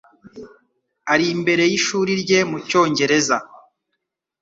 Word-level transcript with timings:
Ari 1.13 1.25
imbere 1.35 1.63
yishuri 1.71 2.11
rye 2.21 2.39
mucyongereza. 2.49 3.37